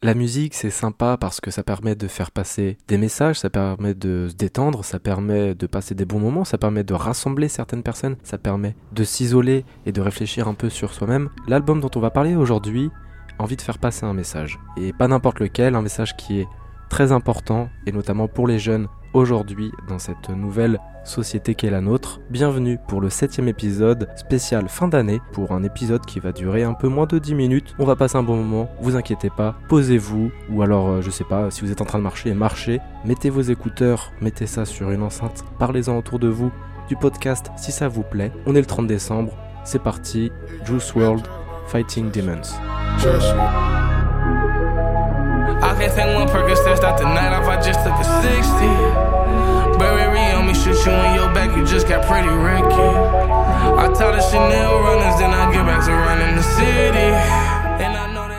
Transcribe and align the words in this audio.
La 0.00 0.14
musique, 0.14 0.54
c'est 0.54 0.70
sympa 0.70 1.16
parce 1.16 1.40
que 1.40 1.50
ça 1.50 1.64
permet 1.64 1.96
de 1.96 2.06
faire 2.06 2.30
passer 2.30 2.78
des 2.86 2.96
messages, 2.98 3.40
ça 3.40 3.50
permet 3.50 3.94
de 3.94 4.28
se 4.30 4.36
détendre, 4.36 4.84
ça 4.84 5.00
permet 5.00 5.56
de 5.56 5.66
passer 5.66 5.96
des 5.96 6.04
bons 6.04 6.20
moments, 6.20 6.44
ça 6.44 6.56
permet 6.56 6.84
de 6.84 6.94
rassembler 6.94 7.48
certaines 7.48 7.82
personnes, 7.82 8.16
ça 8.22 8.38
permet 8.38 8.76
de 8.92 9.02
s'isoler 9.02 9.64
et 9.86 9.92
de 9.92 10.00
réfléchir 10.00 10.46
un 10.46 10.54
peu 10.54 10.70
sur 10.70 10.94
soi-même. 10.94 11.30
L'album 11.48 11.80
dont 11.80 11.90
on 11.96 12.00
va 12.00 12.10
parler 12.10 12.36
aujourd'hui 12.36 12.90
envie 13.40 13.56
de 13.56 13.62
faire 13.62 13.78
passer 13.78 14.06
un 14.06 14.14
message. 14.14 14.60
Et 14.76 14.92
pas 14.92 15.08
n'importe 15.08 15.40
lequel, 15.40 15.74
un 15.74 15.82
message 15.82 16.16
qui 16.16 16.38
est 16.38 16.48
très 16.88 17.10
important, 17.10 17.68
et 17.84 17.90
notamment 17.90 18.28
pour 18.28 18.46
les 18.46 18.60
jeunes 18.60 18.86
aujourd'hui 19.12 19.72
dans 19.88 19.98
cette 19.98 20.28
nouvelle 20.30 20.78
société 21.04 21.54
qu'est 21.54 21.70
la 21.70 21.80
nôtre. 21.80 22.20
Bienvenue 22.30 22.78
pour 22.86 23.00
le 23.00 23.10
septième 23.10 23.48
épisode 23.48 24.08
spécial 24.16 24.68
fin 24.68 24.88
d'année, 24.88 25.20
pour 25.32 25.52
un 25.52 25.62
épisode 25.62 26.04
qui 26.04 26.20
va 26.20 26.32
durer 26.32 26.62
un 26.62 26.74
peu 26.74 26.88
moins 26.88 27.06
de 27.06 27.18
10 27.18 27.34
minutes. 27.34 27.74
On 27.78 27.84
va 27.84 27.96
passer 27.96 28.16
un 28.16 28.22
bon 28.22 28.36
moment, 28.36 28.68
vous 28.80 28.96
inquiétez 28.96 29.30
pas, 29.30 29.56
posez-vous, 29.68 30.30
ou 30.50 30.62
alors 30.62 30.88
euh, 30.88 31.00
je 31.02 31.10
sais 31.10 31.24
pas, 31.24 31.50
si 31.50 31.62
vous 31.62 31.72
êtes 31.72 31.80
en 31.80 31.86
train 31.86 31.98
de 31.98 32.04
marcher, 32.04 32.34
marchez, 32.34 32.80
mettez 33.04 33.30
vos 33.30 33.40
écouteurs, 33.40 34.12
mettez 34.20 34.46
ça 34.46 34.64
sur 34.64 34.90
une 34.90 35.02
enceinte, 35.02 35.44
parlez-en 35.58 35.96
autour 35.96 36.18
de 36.18 36.28
vous, 36.28 36.52
du 36.88 36.96
podcast 36.96 37.50
si 37.56 37.72
ça 37.72 37.88
vous 37.88 38.02
plaît. 38.02 38.32
On 38.46 38.54
est 38.54 38.60
le 38.60 38.66
30 38.66 38.86
décembre, 38.86 39.32
c'est 39.64 39.82
parti, 39.82 40.30
Juice 40.64 40.94
World, 40.94 41.26
Fighting 41.68 42.10
Demons. 42.10 42.58
I 45.60 45.74
can't 45.74 45.92
take 45.92 46.14
one 46.14 46.28
Percocet, 46.28 46.76
start 46.76 46.98
the 46.98 47.04
night 47.04 47.32
off, 47.32 47.48
I 47.48 47.56
just 47.60 47.80
took 47.82 47.94
a 47.94 48.04
60. 48.04 49.07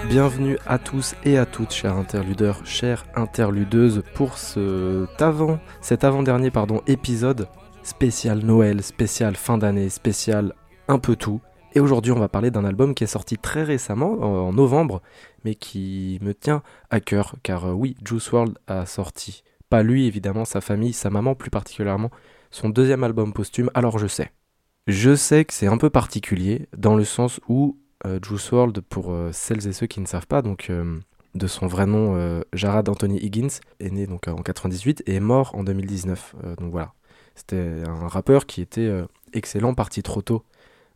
Bienvenue 0.08 0.58
à 0.68 0.78
tous 0.78 1.16
et 1.24 1.38
à 1.38 1.46
toutes, 1.46 1.72
chers 1.72 1.96
interludeurs, 1.96 2.66
chères 2.66 3.06
interludeuses, 3.16 4.04
pour 4.14 4.38
cet 4.38 5.22
avant, 5.22 5.60
cet 5.82 6.04
avant-dernier 6.04 6.52
pardon, 6.52 6.82
épisode 6.86 7.48
spécial 7.82 8.40
Noël, 8.40 8.84
spécial 8.84 9.36
fin 9.36 9.58
d'année, 9.58 9.90
spécial 9.90 10.54
un 10.88 11.00
peu 11.00 11.16
tout. 11.16 11.42
Et 11.74 11.80
aujourd'hui, 11.80 12.12
on 12.12 12.20
va 12.20 12.28
parler 12.28 12.52
d'un 12.52 12.66
album 12.66 12.94
qui 12.94 13.04
est 13.04 13.08
sorti 13.08 13.38
très 13.38 13.64
récemment, 13.64 14.20
en 14.22 14.54
novembre, 14.54 15.02
mais 15.46 15.56
qui 15.56 16.20
me 16.22 16.34
tient 16.34 16.62
à 16.90 17.00
cœur, 17.00 17.36
car 17.44 17.66
euh, 17.66 17.74
oui, 17.74 17.96
Juice 18.04 18.32
World 18.32 18.58
a 18.68 18.86
sorti, 18.86 19.44
pas 19.70 19.84
lui 19.84 20.06
évidemment, 20.08 20.46
sa 20.46 20.62
famille, 20.62 20.94
sa 20.94 21.10
maman 21.10 21.36
plus 21.36 21.50
particulièrement, 21.50 22.12
son 22.52 22.70
deuxième 22.70 23.04
album 23.04 23.34
posthume, 23.34 23.70
alors 23.74 23.98
je 24.00 24.08
sais. 24.08 24.32
Je 24.88 25.16
sais 25.16 25.46
que 25.46 25.54
c'est 25.54 25.68
un 25.68 25.78
peu 25.78 25.90
particulier, 25.90 26.68
dans 26.76 26.96
le 26.96 27.04
sens 27.04 27.40
où 27.48 27.78
euh, 28.06 28.20
Juice 28.24 28.52
World, 28.52 28.82
pour 28.82 29.12
euh, 29.12 29.30
celles 29.32 29.68
et 29.68 29.74
ceux 29.74 29.88
qui 29.88 30.02
ne 30.02 30.08
savent 30.08 30.28
pas, 30.28 30.42
donc 30.42 30.72
de 31.36 31.48
son 31.48 31.68
vrai 31.68 31.86
nom, 31.86 32.42
Jarad 32.54 32.90
Anthony 32.90 33.20
Higgins, 33.20 33.60
est 33.80 33.92
né 33.92 34.08
donc 34.08 34.28
en 34.28 34.42
98 34.42 35.04
et 35.06 35.16
est 35.16 35.20
mort 35.20 35.54
en 35.56 35.64
2019. 35.64 36.36
donc 36.58 36.72
voilà, 36.72 36.94
c'était 37.36 37.84
un 37.86 38.08
rappeur 38.08 38.48
qui 38.48 38.62
était 38.62 38.92
excellent, 39.34 39.76
parti 39.76 40.02
trop 40.02 40.22
tôt 40.22 40.44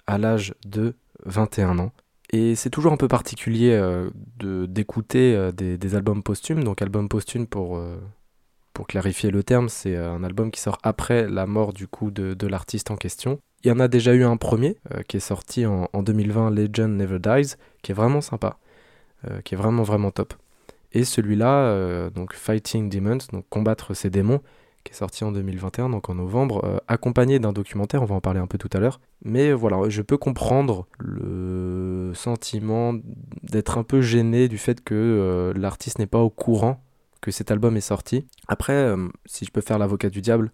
à 0.07 0.17
l'âge 0.17 0.55
de 0.65 0.95
21 1.25 1.79
ans. 1.79 1.91
Et 2.31 2.55
c'est 2.55 2.71
toujours 2.71 2.91
un 2.91 2.97
peu 2.97 3.07
particulier 3.07 3.71
euh, 3.73 4.09
de 4.37 4.65
d'écouter 4.65 5.35
euh, 5.35 5.51
des, 5.51 5.95
albums 5.95 6.23
posthumes. 6.23 6.63
Donc 6.63 6.81
album 6.81 7.07
posthume 7.07 7.45
pour, 7.45 7.77
euh, 7.77 7.97
pour 8.73 8.87
clarifier 8.87 9.31
le 9.31 9.43
terme, 9.43 9.69
c'est 9.69 9.95
un 9.95 10.23
album 10.23 10.51
qui 10.51 10.59
sort 10.59 10.77
après 10.83 11.27
la 11.29 11.45
mort 11.45 11.73
du 11.73 11.87
coup 11.87 12.11
de, 12.11 12.47
l'artiste 12.47 12.91
en 12.91 12.95
question. 12.95 13.39
Il 13.63 13.69
y 13.69 13.71
en 13.71 13.79
a 13.79 13.87
déjà 13.87 14.13
eu 14.13 14.23
un 14.23 14.35
premier 14.37 14.77
qui 15.07 15.17
est 15.17 15.21
sorti 15.21 15.65
en, 15.65 15.87
en, 15.93 16.03
2020, 16.03 16.51
Legend 16.51 16.91
Never 16.97 17.19
Dies, 17.19 17.55
qui 17.81 17.91
est 17.91 17.95
vraiment 17.95 18.21
sympa, 18.21 18.57
qui 19.45 19.53
est 19.53 19.57
vraiment 19.57 19.83
vraiment 19.83 20.11
top. 20.11 20.33
Et 20.91 21.05
celui-là, 21.05 22.09
donc 22.09 22.33
Fighting 22.33 22.89
Demons, 22.89 23.19
donc 23.31 23.45
combattre 23.49 23.93
ces 23.93 24.09
démons, 24.09 24.41
qui 24.83 24.91
est 24.91 24.95
sorti 24.95 25.23
en 25.23 25.31
2021, 25.31 25.89
donc 25.89 26.09
en 26.09 26.15
novembre, 26.15 26.63
euh, 26.65 26.77
accompagné 26.87 27.39
d'un 27.39 27.53
documentaire, 27.53 28.01
on 28.01 28.05
va 28.05 28.15
en 28.15 28.21
parler 28.21 28.39
un 28.39 28.47
peu 28.47 28.57
tout 28.57 28.69
à 28.73 28.79
l'heure. 28.79 28.99
Mais 29.23 29.53
voilà, 29.53 29.77
je 29.89 30.01
peux 30.01 30.17
comprendre 30.17 30.87
le 30.99 32.11
sentiment 32.13 32.93
d'être 33.43 33.77
un 33.77 33.83
peu 33.83 34.01
gêné 34.01 34.47
du 34.47 34.57
fait 34.57 34.83
que 34.83 34.93
euh, 34.93 35.53
l'artiste 35.55 35.99
n'est 35.99 36.07
pas 36.07 36.19
au 36.19 36.29
courant 36.29 36.82
que 37.23 37.31
cet 37.31 37.49
album 37.49 37.75
est 37.77 37.81
sorti. 37.81 38.27
Après, 38.47 38.73
euh, 38.73 39.07
si 39.25 39.45
je 39.45 39.51
peux 39.51 39.61
faire 39.61 39.79
l'avocat 39.79 40.09
du 40.09 40.21
diable, 40.21 40.51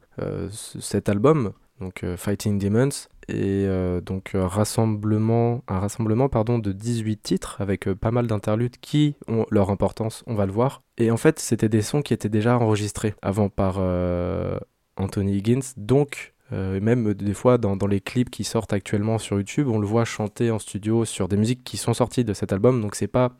cet 0.53 1.09
album, 1.09 1.52
donc 1.80 2.06
Fighting 2.18 2.59
Demons, 2.59 2.90
et 3.28 3.68
donc 4.03 4.31
rassemblement, 4.34 5.63
un 5.68 5.80
rassemblement 5.80 6.28
pardon, 6.28 6.59
de 6.59 6.72
18 6.72 7.22
titres 7.22 7.57
avec 7.59 7.91
pas 7.94 8.12
mal 8.12 8.28
d'interludes 8.28 8.78
qui 8.81 9.16
ont 9.28 9.46
leur 9.50 9.69
importance, 9.69 10.24
on 10.28 10.35
va 10.35 10.46
le 10.46 10.52
voir. 10.52 10.81
Et 11.00 11.12
en 11.12 11.18
fait, 11.18 11.40
c'était 11.40 11.69
des 11.69 11.81
sons 11.81 12.02
qui 12.02 12.13
étaient 12.13 12.30
déjà 12.30 12.57
enregistrés 12.57 13.16
avant 13.22 13.47
par 13.47 13.78
euh, 13.80 14.59
Anthony 14.97 15.38
Higgins. 15.38 15.62
Donc, 15.78 16.34
euh, 16.51 16.81
même 16.81 17.13
des 17.13 17.34
fois 17.34 17.57
dans, 17.57 17.78
les 17.88 18.01
clips 18.01 18.30
qui 18.30 18.44
sortent 18.44 18.74
actuellement 18.74 19.18
sur 19.18 19.38
YouTube, 19.38 19.69
on 19.69 19.80
le 19.80 19.88
voit 19.88 20.03
chanter 20.03 20.51
en 20.51 20.59
studio 20.59 21.06
sur 21.06 21.30
des 21.30 21.38
musiques 21.38 21.63
qui 21.63 21.78
sont 21.78 21.94
sorties 21.94 22.25
de 22.25 22.34
cet 22.34 22.51
album. 22.51 22.81
Donc, 22.81 22.96
c'est 22.96 23.07
pas 23.07 23.31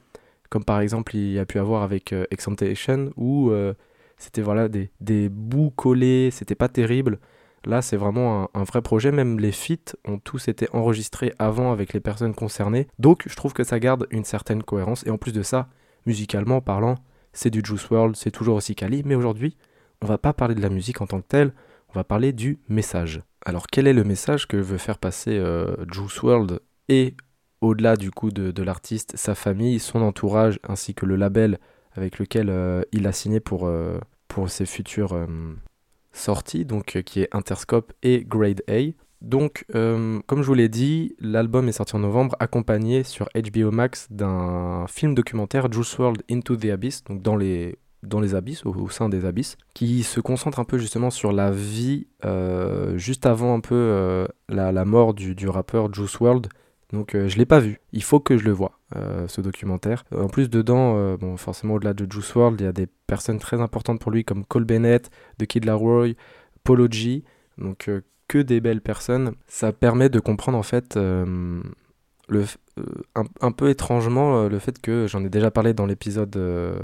comme 0.50 0.64
par 0.64 0.80
exemple 0.82 1.16
il 1.16 1.32
y 1.32 1.40
a 1.40 1.46
pu 1.46 1.60
avoir 1.60 1.84
avec 1.84 2.14
euh, 2.14 2.26
où 3.18 3.52
c'était 4.18 4.42
voilà 4.42 4.68
des, 4.68 4.92
des 5.00 5.30
bouts 5.30 5.72
collés, 5.72 6.30
c'était 6.32 6.56
pas 6.56 6.68
terrible. 6.68 7.20
Là, 7.66 7.82
c'est 7.82 7.98
vraiment 7.98 8.44
un, 8.44 8.50
un, 8.54 8.64
vrai 8.64 8.82
projet. 8.82 9.12
Même 9.12 9.40
les 9.40 9.52
feats 9.52 9.96
ont 10.06 10.18
tous 10.18 10.48
été 10.48 10.68
enregistrés 10.72 11.34
avant 11.40 11.72
avec 11.74 11.92
les 11.94 12.00
personnes 12.00 12.34
concernées. 12.34 12.88
Donc, 13.00 13.24
je 13.28 13.36
trouve 13.36 13.52
que 13.54 13.66
ça 13.66 13.80
garde 13.80 14.08
une 14.12 14.24
certaine 14.24 14.64
cohérence. 14.64 15.06
Et 15.06 15.10
en 15.10 15.18
plus 15.18 15.34
de 15.34 15.44
ça, 15.44 15.68
musicalement 16.06 16.62
parlant, 16.62 16.96
c'est 17.34 17.50
du 17.50 17.62
Juice 17.64 17.90
World, 17.90 18.16
c'est 18.16 18.32
toujours 18.32 18.56
aussi 18.56 18.76
quali, 18.76 19.04
mais 19.06 19.16
aujourd'hui, 19.16 19.58
on 20.02 20.08
va 20.08 20.18
pas 20.18 20.34
parler 20.34 20.56
de 20.56 20.62
la 20.62 20.70
musique 20.70 21.02
en 21.02 21.08
tant 21.08 21.22
que 21.22 21.28
telle, 21.28 21.54
on 21.90 21.94
va 21.94 22.04
parler 22.04 22.34
du 22.34 22.60
message. 22.68 23.22
Alors 23.46 23.68
quel 23.68 23.88
est 23.88 23.94
le 23.94 24.04
message 24.04 24.48
que 24.48 24.58
veut 24.58 24.78
faire 24.78 24.98
passer 24.98 25.38
euh, 25.38 25.76
Juice 25.92 26.22
World 26.22 26.60
et 26.88 27.16
au-delà 27.62 27.96
du 27.96 28.12
coup 28.12 28.32
de, 28.32 28.64
l'artiste, 28.64 29.16
sa 29.18 29.36
famille, 29.36 29.80
son 29.80 30.02
entourage, 30.02 30.60
ainsi 30.68 30.94
que 30.94 31.06
le 31.06 31.16
label 31.16 31.60
avec 31.94 32.20
lequel 32.20 32.50
euh, 32.50 32.84
il 32.92 33.08
a 33.08 33.12
signé 33.12 33.40
pour, 33.40 33.68
euh, 33.68 34.00
pour 34.28 34.50
ses 34.50 34.66
futures 34.66 35.28
sorties, 36.12 36.66
donc 36.66 37.02
qui 37.04 37.22
est 37.22 37.36
Interscope 37.36 37.94
et 38.04 38.24
Grade 38.26 38.62
A. 38.70 38.94
Donc, 39.22 39.66
euh, 39.76 40.20
comme 40.28 40.42
je 40.42 40.48
vous 40.48 40.54
l'ai 40.54 40.70
dit, 40.70 41.16
l'album 41.20 41.68
est 41.68 41.74
sorti 41.74 41.96
en 41.96 42.00
novembre, 42.00 42.36
accompagné 42.40 43.04
sur 43.04 43.28
HBO 43.36 43.72
Max 43.72 44.08
d'un 44.10 44.86
film 44.88 45.14
documentaire 45.14 45.72
Juice 45.72 45.98
World 45.98 46.24
Into 46.32 46.56
the 46.56 46.66
Abyss, 46.66 47.04
donc 47.04 47.22
dans 47.22 47.36
les, 47.36 47.78
dans 48.02 48.22
les 48.22 48.34
abysses, 48.34 48.66
au, 48.66 48.90
sein 48.90 49.10
des 49.10 49.26
abysses, 49.26 49.58
qui 49.74 50.04
se 50.04 50.22
concentre 50.22 50.60
un 50.60 50.64
peu 50.64 50.78
justement 50.78 51.10
sur 51.10 51.34
la 51.34 51.52
vie 51.52 52.08
euh, 52.24 52.98
juste 52.98 53.26
avant 53.26 53.54
un 53.56 53.60
peu 53.60 53.76
euh, 53.76 54.26
la, 54.48 54.72
la, 54.72 54.86
mort 54.86 55.14
du, 55.14 55.36
du, 55.36 55.50
rappeur 55.50 55.94
Juice 55.94 56.20
World. 56.22 56.48
Donc 56.92 57.12
je 57.14 57.38
l'ai 57.38 57.46
pas 57.46 57.60
vu, 57.60 57.80
il 57.92 58.02
faut 58.02 58.20
que 58.20 58.38
je 58.38 58.44
le 58.44 58.52
vois, 58.52 58.80
ce 59.28 59.42
documentaire. 59.42 60.06
En 60.12 60.28
plus 60.28 60.50
dedans, 60.50 61.16
bon, 61.18 61.38
forcément 61.38 61.76
au-delà 61.76 61.94
de 61.94 62.12
Juice 62.12 62.34
World, 62.34 62.60
il 62.60 62.64
y 62.64 62.68
a 62.68 62.72
des 62.72 62.88
personnes 63.06 63.38
très 63.38 63.62
importantes 63.62 64.00
pour 64.00 64.12
lui 64.12 64.26
comme 64.26 64.44
Cole 64.44 64.66
Bennett, 64.66 65.12
The 65.38 65.46
Kid 65.46 65.66
Laroi, 65.66 66.16
Polo 66.64 66.88
G, 66.90 67.24
donc 67.60 67.90
que 68.30 68.38
des 68.38 68.62
belles 68.62 68.80
personnes, 68.80 69.34
ça 69.48 69.74
permet 69.74 70.08
de 70.08 70.22
comprendre 70.22 70.58
en 70.58 70.64
fait 70.64 70.96
euh, 70.96 71.62
euh, 72.32 72.46
un, 73.42 73.52
peu 73.52 73.70
étrangement 73.70 74.44
euh, 74.44 74.50
le 74.50 74.60
fait 74.60 74.80
que 74.80 75.08
j'en 75.08 75.26
ai 75.26 75.30
déjà 75.30 75.52
parlé 75.52 75.74
dans 75.74 75.88
l'épisode 75.88 76.38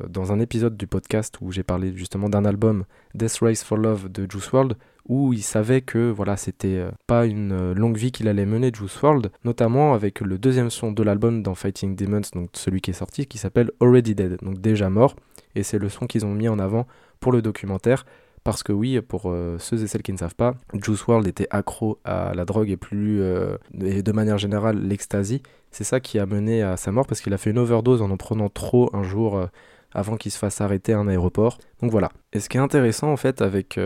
dans 0.09 0.33
un 0.33 0.39
épisode 0.41 0.75
du 0.75 0.87
podcast 0.87 1.37
où 1.39 1.53
j'ai 1.53 1.63
parlé 1.63 1.95
justement 1.95 2.27
d'un 2.27 2.43
album 2.43 2.83
Death 3.13 3.37
Race 3.41 3.63
for 3.63 3.77
Love 3.77 4.11
de 4.11 4.29
Juice 4.29 4.51
World 4.51 4.75
où 5.07 5.33
il 5.33 5.43
savait 5.43 5.81
que 5.81 6.09
voilà 6.09 6.37
c'était 6.37 6.83
pas 7.07 7.25
une 7.25 7.73
longue 7.73 7.97
vie 7.97 8.11
qu'il 8.11 8.27
allait 8.27 8.45
mener 8.45 8.71
Juice 8.73 9.01
World 9.01 9.31
notamment 9.43 9.93
avec 9.93 10.21
le 10.21 10.37
deuxième 10.37 10.69
son 10.69 10.91
de 10.91 11.03
l'album 11.03 11.43
dans 11.43 11.55
Fighting 11.55 11.95
Demons 11.95 12.21
donc 12.33 12.49
celui 12.53 12.81
qui 12.81 12.91
est 12.91 12.95
sorti 12.95 13.27
qui 13.27 13.37
s'appelle 13.37 13.71
Already 13.81 14.15
Dead 14.15 14.37
donc 14.41 14.59
déjà 14.59 14.89
mort 14.89 15.15
et 15.55 15.63
c'est 15.63 15.79
le 15.79 15.89
son 15.89 16.07
qu'ils 16.07 16.25
ont 16.25 16.33
mis 16.33 16.47
en 16.47 16.59
avant 16.59 16.87
pour 17.19 17.31
le 17.31 17.41
documentaire 17.41 18.05
parce 18.45 18.61
que 18.61 18.71
oui, 18.71 19.01
pour 19.01 19.23
euh, 19.25 19.57
ceux 19.57 19.83
et 19.83 19.87
celles 19.87 20.03
qui 20.03 20.13
ne 20.13 20.19
savent 20.19 20.35
pas, 20.35 20.53
Juice 20.75 21.07
World 21.07 21.27
était 21.27 21.47
accro 21.49 21.99
à 22.05 22.35
la 22.35 22.45
drogue 22.45 22.69
et 22.69 22.77
plus, 22.77 23.19
euh, 23.19 23.57
et 23.81 24.03
de 24.03 24.11
manière 24.11 24.37
générale, 24.37 24.77
l'ecstasy. 24.77 25.41
C'est 25.71 25.83
ça 25.83 25.99
qui 25.99 26.19
a 26.19 26.27
mené 26.27 26.61
à 26.61 26.77
sa 26.77 26.91
mort 26.91 27.07
parce 27.07 27.21
qu'il 27.21 27.33
a 27.33 27.39
fait 27.39 27.49
une 27.49 27.57
overdose 27.57 28.03
en 28.03 28.11
en 28.11 28.17
prenant 28.17 28.47
trop 28.47 28.91
un 28.93 29.01
jour 29.01 29.35
euh, 29.35 29.47
avant 29.93 30.15
qu'il 30.15 30.31
se 30.31 30.37
fasse 30.37 30.61
arrêter 30.61 30.93
à 30.93 30.99
un 30.99 31.07
aéroport. 31.07 31.57
Donc 31.81 31.89
voilà. 31.89 32.11
Et 32.33 32.39
ce 32.39 32.47
qui 32.47 32.57
est 32.57 32.59
intéressant 32.59 33.11
en 33.11 33.17
fait 33.17 33.41
avec 33.41 33.79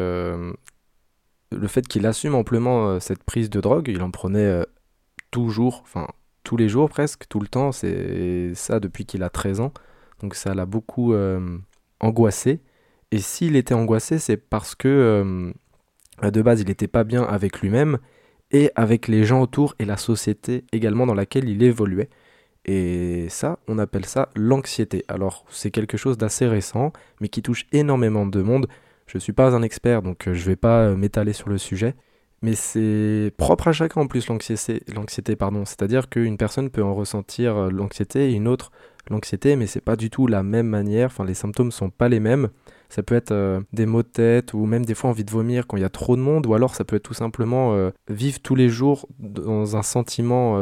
le 1.52 1.68
fait 1.68 1.88
qu'il 1.88 2.06
assume 2.06 2.36
amplement 2.36 3.00
cette 3.00 3.24
prise 3.24 3.50
de 3.50 3.60
drogue, 3.60 3.88
il 3.88 4.02
en 4.02 4.12
prenait 4.12 4.66
toujours, 5.32 5.82
enfin 5.84 6.08
tous 6.44 6.58
les 6.58 6.70
jours 6.70 6.90
presque, 6.90 7.28
tout 7.28 7.40
le 7.40 7.48
temps, 7.48 7.72
c'est 7.72 8.54
ça 8.56 8.80
depuis 8.80 9.06
qu'il 9.06 9.24
a 9.24 9.30
13 9.30 9.60
ans. 9.60 9.74
Donc 10.22 10.36
ça 10.36 10.54
l'a 10.54 10.66
beaucoup 10.66 11.14
angoissé. 12.00 12.62
Et 13.12 13.20
s'il 13.20 13.56
était 13.56 13.74
angoissé, 13.74 14.20
c'est 14.20 14.38
parce 14.38 14.76
que 14.76 15.54
euh, 16.24 16.30
de 16.30 16.42
base, 16.42 16.62
il 16.62 16.68
n'était 16.68 16.88
pas 16.88 17.04
bien 17.04 17.24
avec 17.24 17.62
lui-même 17.62 17.98
et 18.52 18.72
avec 18.76 19.08
les 19.08 19.24
gens 19.24 19.42
autour 19.42 19.76
et 19.80 19.86
la 19.86 19.98
société 19.98 20.66
également 20.72 21.06
dans 21.06 21.14
laquelle 21.14 21.50
il 21.50 21.64
évoluait. 21.64 22.10
Et 22.66 23.28
ça, 23.30 23.60
on 23.68 23.80
appelle 23.80 24.06
ça 24.06 24.30
l'anxiété. 24.36 25.04
Alors, 25.08 25.46
c'est 25.50 25.72
quelque 25.72 25.98
chose 25.98 26.18
d'assez 26.18 26.46
récent, 26.46 26.92
mais 27.20 27.30
qui 27.30 27.42
touche 27.42 27.66
énormément 27.72 28.26
de 28.26 28.42
monde. 28.42 28.68
Je 29.10 29.18
ne 29.18 29.20
suis 29.20 29.34
pas 29.34 29.56
un 29.56 29.64
expert, 29.64 30.04
donc 30.04 30.28
euh, 30.28 30.36
je 30.36 30.42
ne 30.42 30.46
vais 30.46 30.56
pas 30.56 30.82
euh, 30.82 30.96
m'étaler 30.96 31.34
sur 31.34 31.50
le 31.50 31.58
sujet. 31.58 31.96
Mais 32.44 32.54
c'est 32.54 33.34
propre 33.38 33.70
à 33.70 33.72
chacun 33.72 34.02
en 34.02 34.08
plus 34.08 34.28
l'anxiété, 34.28 35.36
pardon. 35.36 35.66
C'est-à-dire 35.66 36.10
qu'une 36.10 36.38
personne 36.38 36.70
peut 36.70 36.84
en 36.84 36.94
ressentir 36.94 37.58
euh, 37.58 37.70
l'anxiété 37.72 38.30
et 38.30 38.34
une 38.34 38.48
autre 38.48 38.72
l'anxiété, 39.10 39.56
mais 39.56 39.66
c'est 39.66 39.82
pas 39.82 39.96
du 39.96 40.12
tout 40.12 40.28
la 40.28 40.44
même 40.44 40.68
manière. 40.68 41.08
Enfin, 41.08 41.26
les 41.26 41.34
symptômes 41.34 41.72
sont 41.72 41.90
pas 41.90 42.08
les 42.08 42.20
mêmes. 42.20 42.50
Ça 42.90 43.02
peut 43.02 43.16
être 43.16 43.64
des 43.74 43.88
maux 43.88 44.04
de 44.04 44.08
tête 44.08 44.54
ou 44.54 44.66
même 44.66 44.86
des 44.86 44.94
fois 44.94 45.10
envie 45.10 45.24
de 45.24 45.32
vomir 45.32 45.66
quand 45.66 45.78
il 45.78 45.82
y 45.82 45.86
a 45.86 45.90
trop 45.90 46.16
de 46.16 46.22
monde, 46.22 46.46
ou 46.46 46.54
alors 46.54 46.76
ça 46.76 46.84
peut 46.84 46.96
être 46.96 47.04
tout 47.04 47.16
simplement 47.16 47.92
vivre 48.08 48.40
tous 48.40 48.56
les 48.56 48.70
jours 48.70 49.08
dans 49.18 49.76
un 49.76 49.84
sentiment 49.84 50.60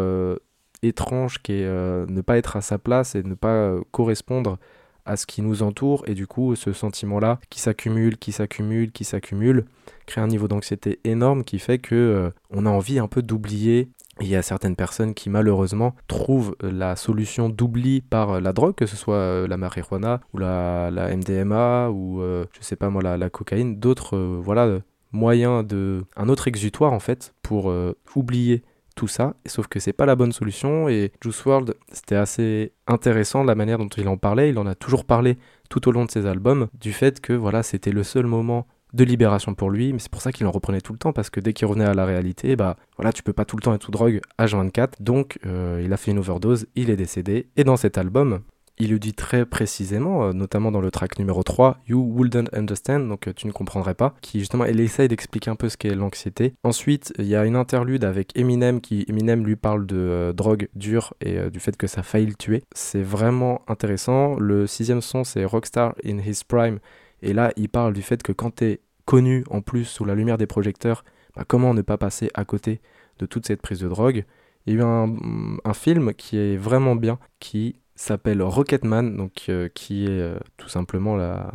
étrange 0.81 1.41
qui 1.41 1.53
est 1.53 1.65
ne 1.65 2.21
pas 2.21 2.37
être 2.37 2.55
à 2.55 2.61
sa 2.61 2.77
place 2.77 3.15
et 3.15 3.23
ne 3.23 3.33
pas 3.33 3.75
correspondre 3.91 4.59
à 5.07 5.17
ce 5.17 5.25
qui 5.25 5.41
nous 5.41 5.63
entoure 5.63 6.03
et 6.07 6.13
du 6.13 6.27
coup 6.27 6.55
ce 6.55 6.73
sentiment-là 6.73 7.39
qui 7.49 7.59
s'accumule, 7.59 8.17
qui 8.17 8.31
s'accumule, 8.31 8.91
qui 8.91 9.03
s'accumule 9.03 9.65
crée 10.05 10.21
un 10.21 10.27
niveau 10.27 10.47
d'anxiété 10.47 10.99
énorme 11.03 11.43
qui 11.43 11.59
fait 11.59 11.77
que 11.77 11.95
euh, 11.95 12.29
on 12.49 12.65
a 12.65 12.69
envie 12.69 12.99
un 12.99 13.07
peu 13.07 13.21
d'oublier. 13.21 13.89
Il 14.19 14.27
y 14.27 14.35
a 14.35 14.41
certaines 14.41 14.75
personnes 14.75 15.13
qui 15.13 15.29
malheureusement 15.29 15.95
trouvent 16.07 16.55
la 16.61 16.95
solution 16.95 17.49
d'oubli 17.49 18.01
par 18.01 18.31
euh, 18.31 18.39
la 18.39 18.51
drogue, 18.51 18.73
que 18.73 18.87
ce 18.87 18.95
soit 18.95 19.15
euh, 19.15 19.47
la 19.47 19.57
marijuana 19.57 20.21
ou 20.33 20.39
la, 20.39 20.89
MDMA 20.91 21.89
ou 21.89 22.21
je 22.21 22.61
sais 22.61 22.75
pas 22.75 22.89
moi 22.89 23.03
la, 23.03 23.17
la 23.17 23.29
cocaïne, 23.29 23.79
d'autres 23.79 24.17
voilà 24.17 24.79
moyens 25.11 25.65
de 25.65 26.03
un 26.15 26.29
autre 26.29 26.47
exutoire 26.47 26.93
en 26.93 26.99
fait 26.99 27.33
pour 27.41 27.73
oublier 28.15 28.63
tout 28.97 29.07
ça, 29.07 29.35
sauf 29.45 29.67
que 29.67 29.79
c'est 29.79 29.93
pas 29.93 30.05
la 30.05 30.17
bonne 30.17 30.33
solution. 30.33 30.89
Et 30.89 31.13
Juice 31.21 31.45
World, 31.45 31.75
c'était 31.93 32.15
assez 32.15 32.73
intéressant 32.87 33.43
la 33.43 33.55
manière 33.55 33.77
dont 33.77 33.87
il 33.87 34.07
en 34.09 34.17
parlait. 34.17 34.49
Il 34.49 34.57
en 34.57 34.67
a 34.67 34.75
toujours 34.75 35.05
parlé 35.05 35.37
tout 35.69 35.87
au 35.87 35.91
long 35.91 36.03
de 36.03 36.11
ses 36.11 36.25
albums, 36.25 36.67
du 36.73 36.91
fait 36.91 37.21
que 37.21 37.33
voilà, 37.33 37.63
c'était 37.63 37.91
le 37.91 38.03
seul 38.03 38.25
moment 38.25 38.67
de 38.93 39.03
libération 39.03 39.53
pour 39.53 39.69
lui, 39.69 39.93
mais 39.93 39.99
c'est 39.99 40.11
pour 40.11 40.21
ça 40.21 40.31
qu'il 40.31 40.47
en 40.47 40.51
reprenait 40.51 40.81
tout 40.81 40.93
le 40.93 40.99
temps, 40.99 41.13
parce 41.13 41.29
que 41.29 41.39
dès 41.39 41.53
qu'il 41.53 41.67
revenait 41.67 41.85
à 41.85 41.93
la 41.93 42.05
réalité, 42.05 42.55
bah 42.55 42.77
voilà, 42.95 43.11
tu 43.11 43.21
peux 43.21 43.33
pas 43.33 43.45
tout 43.45 43.57
le 43.57 43.61
temps 43.61 43.73
être 43.73 43.83
sous 43.83 43.91
drogue 43.91 44.21
H24, 44.39 45.01
donc 45.01 45.39
euh, 45.45 45.81
il 45.83 45.91
a 45.91 45.97
fait 45.97 46.11
une 46.11 46.19
overdose, 46.19 46.67
il 46.75 46.89
est 46.89 46.95
décédé, 46.95 47.49
et 47.57 47.63
dans 47.65 47.75
cet 47.75 47.97
album, 47.97 48.39
il 48.79 48.91
le 48.91 48.99
dit 48.99 49.13
très 49.13 49.45
précisément, 49.45 50.25
euh, 50.25 50.33
notamment 50.33 50.71
dans 50.71 50.81
le 50.81 50.91
track 50.91 51.17
numéro 51.17 51.41
3, 51.41 51.79
You 51.87 51.99
Wouldn't 51.99 52.53
Understand, 52.53 53.07
donc 53.07 53.27
euh, 53.27 53.33
tu 53.35 53.47
ne 53.47 53.51
comprendrais 53.51 53.95
pas, 53.95 54.13
qui 54.21 54.39
justement, 54.39 54.65
elle 54.65 54.79
essaye 54.79 55.07
d'expliquer 55.07 55.49
un 55.49 55.55
peu 55.55 55.69
ce 55.69 55.77
qu'est 55.77 55.95
l'anxiété. 55.95 56.53
Ensuite, 56.63 57.13
il 57.17 57.25
y 57.25 57.35
a 57.35 57.45
une 57.45 57.55
interlude 57.55 58.03
avec 58.03 58.37
Eminem, 58.37 58.79
qui 58.81 59.05
Eminem 59.07 59.45
lui 59.45 59.55
parle 59.55 59.85
de 59.85 59.97
euh, 59.97 60.33
drogue 60.33 60.69
dure 60.75 61.13
et 61.21 61.49
du 61.49 61.59
fait 61.59 61.75
que 61.75 61.87
ça 61.87 62.03
faillit 62.03 62.27
le 62.27 62.35
tuer. 62.35 62.63
C'est 62.73 63.01
vraiment 63.01 63.61
intéressant. 63.67 64.37
Le 64.39 64.67
sixième 64.67 65.01
son, 65.01 65.23
c'est 65.23 65.45
Rockstar 65.45 65.95
in 66.05 66.19
His 66.19 66.41
Prime, 66.47 66.79
et 67.21 67.33
là, 67.33 67.51
il 67.55 67.69
parle 67.69 67.93
du 67.93 68.03
fait 68.03 68.21
que 68.21 68.31
quand 68.31 68.51
t'es 68.51 68.81
connu 69.05 69.43
en 69.49 69.61
plus 69.61 69.85
sous 69.85 70.05
la 70.05 70.13
lumière 70.13 70.37
des 70.37 70.47
projecteurs, 70.47 71.03
bah, 71.35 71.45
comment 71.47 71.73
ne 71.73 71.81
pas 71.81 71.97
passer 71.97 72.29
à 72.33 72.45
côté 72.45 72.81
de 73.19 73.25
toute 73.25 73.47
cette 73.47 73.61
prise 73.61 73.79
de 73.79 73.87
drogue? 73.87 74.25
Il 74.65 74.73
y 74.73 74.77
a 74.77 74.79
eu 74.81 74.83
un 74.83 75.73
film 75.73 76.13
qui 76.13 76.37
est 76.37 76.57
vraiment 76.57 76.97
bien, 76.97 77.19
qui 77.39 77.77
s'appelle 77.97 78.41
Rocketman, 78.41 79.29
euh, 79.49 79.69
qui 79.73 80.05
est 80.05 80.09
euh, 80.09 80.37
tout 80.55 80.69
simplement 80.69 81.15
la, 81.15 81.51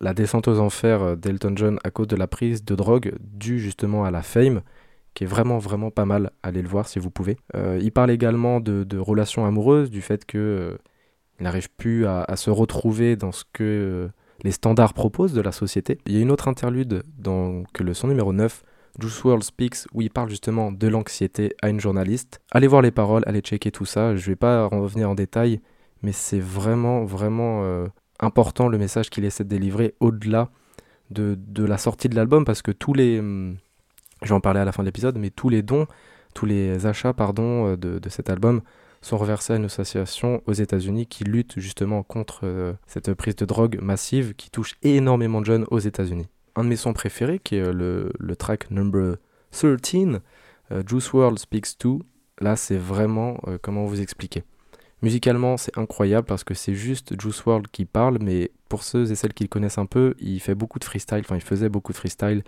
la 0.00 0.14
descente 0.14 0.48
aux 0.48 0.58
enfers 0.58 1.02
euh, 1.02 1.16
d'Elton 1.16 1.52
John 1.54 1.78
à 1.84 1.90
cause 1.90 2.08
de 2.08 2.16
la 2.16 2.26
prise 2.26 2.64
de 2.64 2.74
drogue 2.74 3.14
due 3.20 3.58
justement 3.60 4.04
à 4.04 4.10
la 4.10 4.22
fame, 4.22 4.62
qui 5.14 5.24
est 5.24 5.26
vraiment 5.26 5.58
vraiment 5.58 5.90
pas 5.90 6.06
mal. 6.06 6.32
Allez 6.42 6.62
le 6.62 6.68
voir 6.68 6.88
si 6.88 6.98
vous 6.98 7.10
pouvez. 7.10 7.38
il 7.54 7.92
parle 7.92 8.10
également 8.10 8.60
de, 8.60 8.98
relations 8.98 9.46
amoureuses, 9.46 9.90
du 9.90 10.02
fait 10.02 10.24
que 10.26 10.78
il 11.38 11.44
n'arrive 11.44 11.70
plus 11.70 12.06
à, 12.06 12.22
à, 12.22 12.36
se 12.36 12.50
retrouver 12.50 13.16
dans 13.16 13.32
ce 13.32 13.44
que 13.52 14.10
les 14.42 14.52
standards 14.52 14.94
proposent 14.94 15.34
de 15.34 15.40
la 15.40 15.52
société. 15.52 15.98
Il 16.06 16.14
y 16.14 16.18
a 16.18 16.20
une 16.20 16.30
autre 16.30 16.48
interlude 16.48 17.02
dans 17.18 17.62
que 17.72 17.82
le 17.82 17.94
son 17.94 18.08
numéro 18.08 18.32
9 18.32 18.62
Juice 18.98 19.24
World 19.24 19.42
Speaks, 19.42 19.86
où 19.92 20.02
il 20.02 20.10
parle 20.10 20.28
justement 20.28 20.72
de 20.72 20.88
l'anxiété 20.88 21.54
à 21.62 21.68
une 21.68 21.80
journaliste. 21.80 22.40
Allez 22.50 22.66
voir 22.66 22.82
les 22.82 22.90
paroles, 22.90 23.22
allez 23.26 23.40
checker 23.40 23.70
tout 23.70 23.84
ça. 23.84 24.16
Je 24.16 24.26
vais 24.26 24.36
pas 24.36 24.66
revenir 24.66 25.10
en 25.10 25.14
détail, 25.14 25.60
mais 26.02 26.12
c'est 26.12 26.40
vraiment, 26.40 27.04
vraiment 27.04 27.64
euh, 27.64 27.86
important 28.20 28.68
le 28.68 28.78
message 28.78 29.10
qu'il 29.10 29.24
essaie 29.24 29.44
de 29.44 29.48
délivrer 29.48 29.94
au-delà 30.00 30.50
de, 31.10 31.36
la 31.56 31.78
sortie 31.78 32.08
de 32.08 32.16
l'album, 32.16 32.44
parce 32.44 32.62
que 32.62 32.72
tous 32.72 32.94
les. 32.94 33.18
Hum, 33.20 33.56
je 34.22 34.28
vais 34.28 34.34
en 34.34 34.40
parler 34.40 34.60
à 34.60 34.64
la 34.64 34.72
fin 34.72 34.82
de 34.82 34.88
l'épisode, 34.88 35.18
mais 35.18 35.30
tous 35.30 35.50
les 35.50 35.62
dons, 35.62 35.86
tous 36.34 36.46
les 36.46 36.86
achats, 36.86 37.12
pardon, 37.12 37.66
euh, 37.66 37.76
de, 37.76 37.98
de 37.98 38.08
cet 38.08 38.30
album 38.30 38.62
sont 39.02 39.18
reversés 39.18 39.52
à 39.52 39.56
une 39.56 39.66
association 39.66 40.42
aux 40.46 40.52
États-Unis 40.52 41.06
qui 41.06 41.24
lutte 41.24 41.60
justement 41.60 42.02
contre 42.02 42.40
euh, 42.44 42.72
cette 42.86 43.12
prise 43.14 43.36
de 43.36 43.44
drogue 43.44 43.78
massive 43.80 44.34
qui 44.34 44.50
touche 44.50 44.74
énormément 44.82 45.40
de 45.40 45.46
jeunes 45.46 45.66
aux 45.70 45.78
États-Unis 45.78 46.28
un 46.56 46.64
de 46.64 46.68
mes 46.68 46.76
sons 46.76 46.94
préférés, 46.94 47.38
qui 47.38 47.56
est 47.56 47.60
euh, 47.60 48.10
le, 48.18 48.36
track 48.36 48.70
number 48.70 49.16
13, 49.52 50.20
euh, 50.72 50.82
Juice 50.86 51.12
World 51.12 51.38
Speaks 51.38 51.78
To. 51.78 52.00
Là, 52.40 52.56
c'est 52.56 52.78
vraiment, 52.78 53.38
euh, 53.46 53.58
comment 53.60 53.84
vous 53.84 54.00
expliquer. 54.00 54.42
Musicalement, 55.02 55.58
c'est 55.58 55.76
incroyable 55.78 56.26
parce 56.26 56.42
que 56.42 56.54
c'est 56.54 56.74
juste 56.74 57.20
Juice 57.20 57.44
World 57.44 57.68
qui 57.68 57.84
parle, 57.84 58.18
mais 58.22 58.50
pour 58.68 58.82
ceux 58.82 59.10
et 59.12 59.14
celles 59.14 59.34
qui 59.34 59.44
le 59.44 59.48
connaissent 59.48 59.78
un 59.78 59.86
peu, 59.86 60.14
il 60.18 60.40
fait 60.40 60.54
beaucoup 60.54 60.78
de 60.78 60.84
freestyle, 60.84 61.20
enfin 61.20 61.36
il 61.36 61.42
faisait 61.42 61.68
beaucoup 61.68 61.92
de 61.92 61.98
freestyle, 61.98 62.42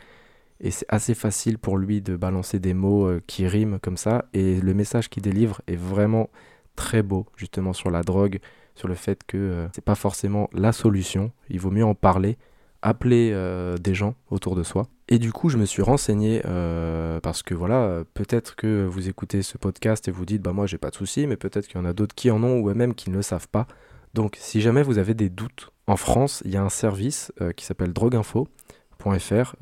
et 0.61 0.71
c'est 0.71 0.87
assez 0.89 1.15
facile 1.15 1.59
pour 1.59 1.77
lui 1.77 2.01
de 2.01 2.17
balancer 2.17 2.59
des 2.59 2.73
mots 2.73 3.09
qui 3.27 3.47
riment 3.47 3.79
comme 3.79 3.99
ça, 3.99 4.25
et 4.33 4.61
le 4.61 4.73
message 4.73 5.11
qu'il 5.11 5.23
délivre 5.23 5.61
est 5.67 5.77
vraiment 5.77 6.31
très 6.75 7.03
beau, 7.03 7.27
justement 7.37 7.75
sur 7.75 7.91
la 7.91 8.03
drogue, 8.03 8.41
sur 8.75 8.89
le 8.89 8.95
fait 8.95 9.25
que 9.25 9.69
c'est 9.75 9.85
pas 9.85 9.95
forcément 9.95 10.49
la 10.55 10.73
solution, 10.73 11.31
il 11.51 11.61
vaut 11.61 11.71
mieux 11.71 11.85
en 11.85 11.95
parler, 11.95 12.39
appeler 12.83 13.31
euh, 13.33 13.77
des 13.77 13.95
gens 13.95 14.15
autour 14.31 14.55
de 14.55 14.63
soi. 14.63 14.87
Et 15.09 15.19
du 15.19 15.33
coup, 15.33 15.49
je 15.49 15.57
me 15.57 15.65
suis 15.65 15.83
renseigné 15.83 16.43
euh, 16.45 17.21
parce 17.21 17.43
que 17.43 17.55
voilà, 17.55 18.03
peut-être 18.15 18.57
que 18.57 18.85
vous 18.87 19.09
écoutez 19.09 19.43
ce 19.43 19.59
podcast 19.59 20.07
et 20.09 20.11
vous 20.11 20.27
dites, 20.27 20.43
bah 20.43 20.53
moi 20.53 20.67
j'ai 20.67 20.79
pas 20.79 20.91
de 20.91 20.95
soucis, 20.95 21.27
mais 21.27 21.37
peut-être 21.37 21.67
qu'il 21.67 21.77
y 21.77 21.81
en 21.81 21.87
a 21.87 21.93
d'autres 21.93 22.15
qui 22.15 22.31
en 22.31 22.43
ont 22.43 22.59
ou 22.59 22.73
même 22.75 22.95
qui 22.95 23.11
ne 23.11 23.17
le 23.17 23.23
savent 23.23 23.49
pas. 23.49 23.67
Donc, 24.15 24.37
si 24.39 24.61
jamais 24.61 24.83
vous 24.83 24.99
avez 24.99 25.15
des 25.15 25.29
doutes, 25.29 25.71
en 25.87 25.97
France, 25.97 26.43
il 26.45 26.51
y 26.51 26.57
a 26.57 26.63
un 26.63 26.69
service 26.69 27.33
euh, 27.41 27.53
qui 27.53 27.65
s'appelle 27.65 27.93
drogueinfo.fr. 27.93 29.55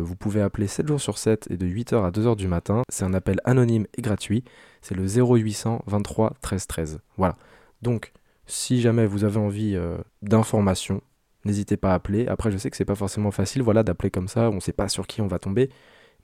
vous 0.00 0.16
pouvez 0.16 0.40
appeler 0.40 0.66
7 0.66 0.88
jours 0.88 1.00
sur 1.00 1.18
7 1.18 1.48
et 1.50 1.56
de 1.56 1.66
8h 1.66 2.04
à 2.04 2.10
2h 2.10 2.36
du 2.36 2.48
matin. 2.48 2.82
C'est 2.88 3.04
un 3.04 3.14
appel 3.14 3.40
anonyme 3.44 3.86
et 3.96 4.02
gratuit. 4.02 4.44
C'est 4.82 4.96
le 4.96 5.06
0800 5.06 5.82
23 5.86 6.34
13 6.40 6.66
13. 6.66 7.00
Voilà. 7.16 7.36
Donc, 7.82 8.12
si 8.46 8.80
jamais 8.80 9.06
vous 9.06 9.24
avez 9.24 9.38
envie 9.38 9.78
d'informations, 10.22 11.02
n'hésitez 11.44 11.76
pas 11.76 11.92
à 11.92 11.94
appeler. 11.94 12.26
Après, 12.26 12.50
je 12.50 12.58
sais 12.58 12.70
que 12.70 12.76
c'est 12.76 12.84
pas 12.84 12.94
forcément 12.94 13.30
facile, 13.30 13.62
voilà, 13.62 13.82
d'appeler 13.82 14.10
comme 14.10 14.28
ça, 14.28 14.50
on 14.50 14.60
sait 14.60 14.72
pas 14.72 14.88
sur 14.88 15.06
qui 15.06 15.20
on 15.20 15.26
va 15.26 15.38
tomber, 15.38 15.70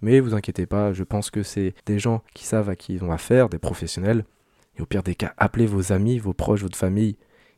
mais 0.00 0.20
vous 0.20 0.34
inquiétez 0.34 0.66
pas, 0.66 0.92
je 0.92 1.04
pense 1.04 1.30
que 1.30 1.42
c'est 1.42 1.74
des 1.86 1.98
gens 1.98 2.22
qui 2.34 2.44
savent 2.44 2.68
à 2.68 2.76
qui 2.76 2.94
ils 2.94 3.04
ont 3.04 3.12
affaire, 3.12 3.48
des 3.48 3.58
professionnels. 3.58 4.24
Et 4.78 4.82
au 4.82 4.86
pire 4.86 5.02
des 5.02 5.14
cas, 5.14 5.32
appelez 5.38 5.66
vos 5.66 5.92
amis, 5.92 6.18
vos 6.18 6.34
proches, 6.34 6.62
votre 6.62 6.76
famille, 6.76 7.16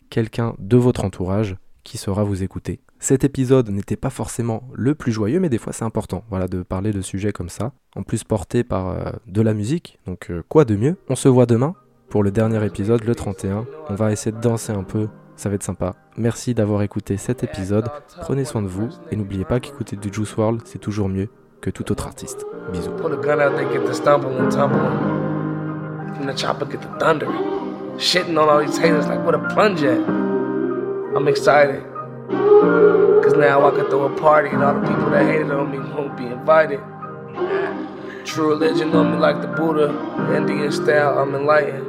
quelqu'un 0.09 0.55
de 0.59 0.77
votre 0.77 1.05
entourage 1.05 1.57
qui 1.83 1.99
saura 1.99 2.23
vous 2.23 2.43
écouter. 2.43 2.81
Cet 3.01 3.25
épisode 3.25 3.71
n'était 3.71 3.97
pas 3.97 4.11
forcément 4.11 4.69
le 4.75 4.95
plus 4.95 5.13
joyeux, 5.13 5.41
mais 5.41 5.49
des 5.49 5.59
fois 5.59 5.73
c'est 5.73 5.85
important, 5.85 6.25
voilà, 6.31 6.49
de 6.49 6.63
parler 6.63 6.93
de 6.93 7.01
sujets 7.01 7.33
comme 7.33 7.49
ça. 7.49 7.73
En 7.97 8.03
plus 8.03 8.25
porté 8.25 8.65
par 8.65 8.89
euh, 8.89 9.11
de 9.27 9.41
la 9.41 9.55
musique, 9.55 9.99
donc 10.07 10.31
euh, 10.31 10.43
quoi 10.49 10.65
de 10.65 10.77
mieux? 10.77 10.97
On 11.09 11.17
se 11.17 11.29
voit 11.29 11.47
demain 11.47 11.75
pour 12.09 12.23
le 12.23 12.31
dernier 12.31 12.65
épisode, 12.65 13.05
le 13.05 13.15
31. 13.15 13.67
On 13.89 13.95
va 13.95 14.13
essayer 14.13 14.33
de 14.33 14.41
danser 14.41 14.73
un 14.73 14.83
peu 14.83 15.09
ça 15.39 15.49
va 15.49 15.55
être 15.55 15.63
sympa. 15.63 15.95
Merci 16.17 16.53
d'avoir 16.53 16.83
écouté 16.83 17.17
cet 17.17 17.45
épisode, 17.45 17.89
prenez 18.21 18.45
soin 18.45 18.61
de 18.61 18.67
vous 18.67 18.89
et 19.11 19.17
n'oubliez 19.17 19.45
pas 19.45 19.61
qu'écouter 19.61 19.97
du 19.97 20.13
Juice 20.13 20.37
World, 20.37 20.63
c'est 20.65 20.81
toujours 20.81 21.09
mieux 21.09 21.29
que 21.61 21.71
tout 21.71 21.91
autre 21.91 22.07
artiste. 22.07 22.45
Bisous. 22.73 22.91
Cause 33.23 33.37
now 33.37 33.67
I 33.67 33.71
can 33.71 33.89
throw 33.89 34.05
a 34.05 34.21
party 34.21 34.51
and 34.51 34.63
all 34.63 34.75
the 34.75 34.87
people 34.87 35.11
that 35.11 35.25
hated 35.25 35.51
on 35.51 35.71
me 35.71 35.79
won't 35.79 36.17
be 36.17 36.27
invited. 36.27 36.81
True 38.25 38.51
religion 38.51 38.95
on 38.95 39.13
me 39.13 39.19
like 39.19 39.41
the 39.41 39.49
Buddha, 39.49 39.89
Indian 40.37 40.71
style, 40.71 41.19
I'm 41.19 41.35
enlightened. 41.35 41.88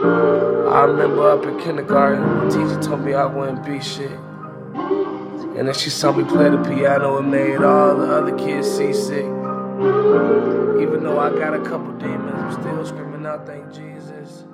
I 0.00 0.84
remember 0.84 1.28
up 1.30 1.44
in 1.44 1.58
kindergarten, 1.58 2.48
the 2.48 2.54
teacher 2.54 2.80
told 2.80 3.04
me 3.04 3.14
I 3.14 3.26
wouldn't 3.26 3.64
be 3.64 3.80
shit. 3.80 4.10
And 4.10 5.66
then 5.66 5.74
she 5.74 5.90
saw 5.90 6.12
me 6.12 6.22
play 6.22 6.48
the 6.50 6.58
piano 6.58 7.18
and 7.18 7.30
made 7.30 7.62
all 7.62 7.96
the 7.96 8.12
other 8.12 8.36
kids 8.38 8.70
seasick. 8.70 9.24
Even 9.24 11.02
though 11.02 11.18
I 11.18 11.30
got 11.30 11.54
a 11.54 11.60
couple 11.60 11.92
demons, 11.94 12.32
I'm 12.32 12.52
still 12.52 12.86
screaming 12.86 13.26
out, 13.26 13.44
thank 13.44 13.72
Jesus. 13.72 14.44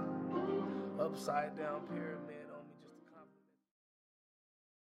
Upside 0.98 1.58
down 1.58 1.82
pyramid. 1.88 2.13